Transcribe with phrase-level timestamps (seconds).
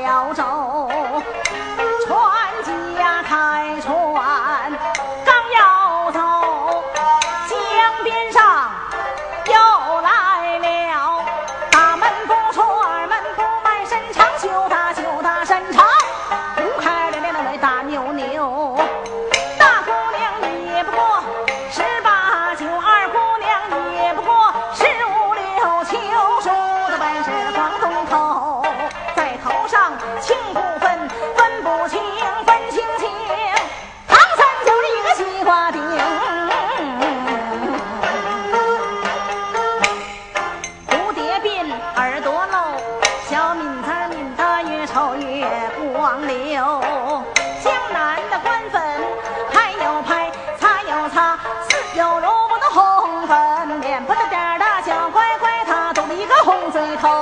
[0.00, 1.22] 了小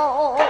[0.00, 0.46] 哦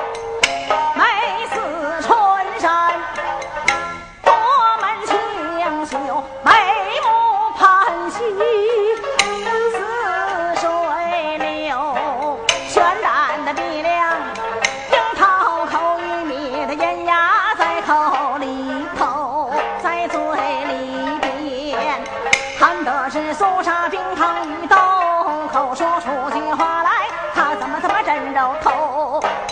[28.33, 29.50] 他妈真肉头？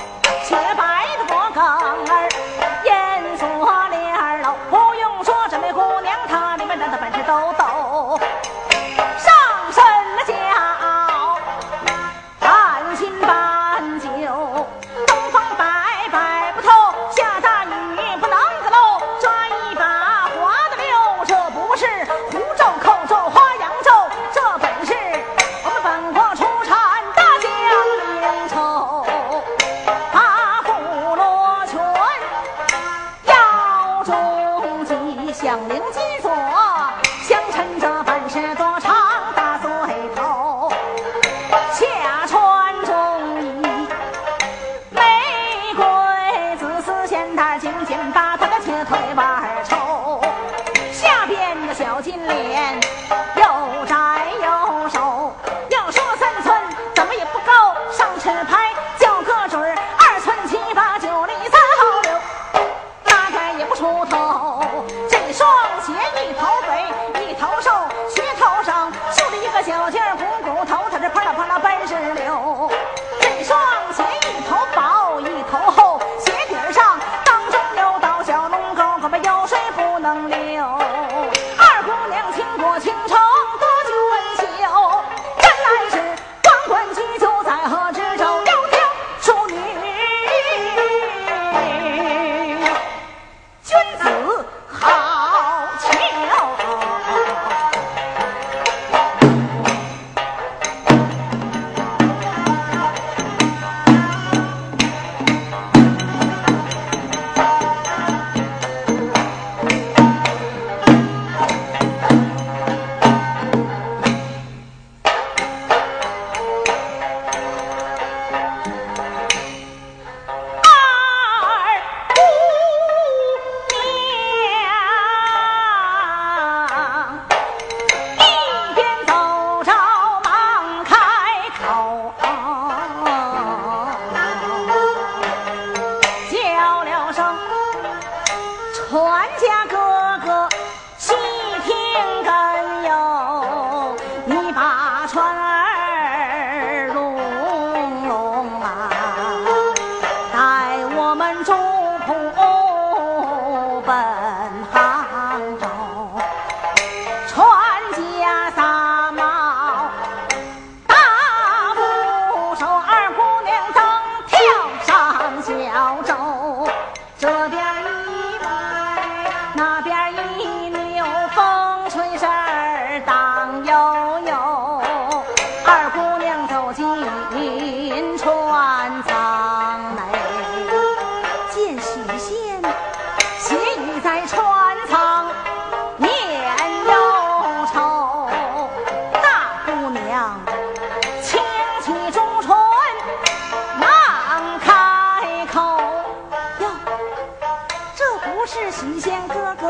[199.08, 199.66] 见哥哥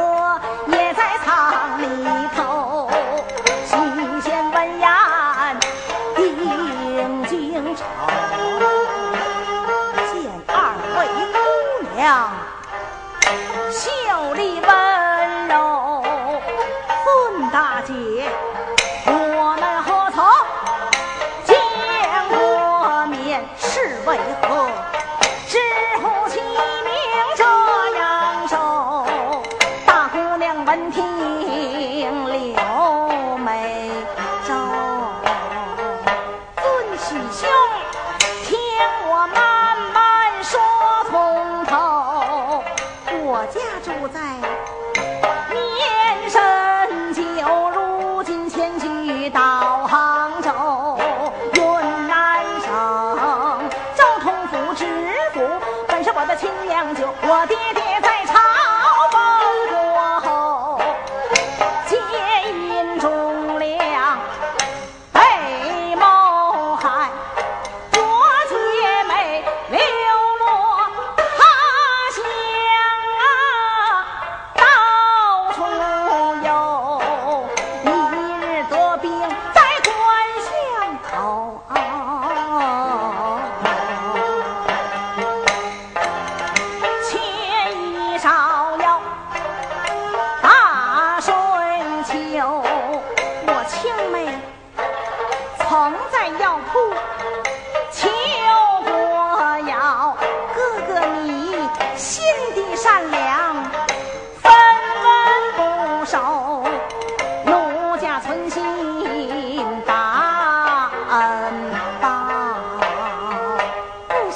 [0.66, 2.47] 也在舱里头。
[56.68, 58.17] 将就我爹爹在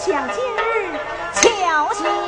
[0.04, 0.98] 想今日
[1.32, 2.21] 巧行。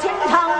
[0.00, 0.59] 天堂